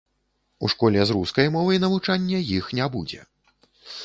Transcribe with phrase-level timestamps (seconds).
[0.67, 3.21] У школе з рускай мовай навучання іх не будзе.